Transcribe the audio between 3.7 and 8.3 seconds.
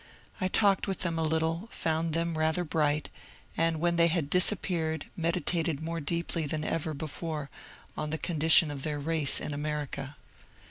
when they had disappeared, meditated more deeply than ever before on the